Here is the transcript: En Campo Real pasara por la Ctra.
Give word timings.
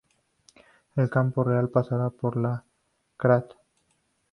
En 0.95 1.07
Campo 1.09 1.43
Real 1.43 1.69
pasara 1.69 2.09
por 2.09 2.35
la 2.35 2.63
Ctra. 3.19 3.45